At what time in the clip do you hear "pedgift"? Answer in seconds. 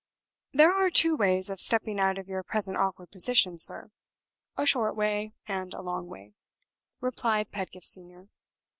7.51-7.85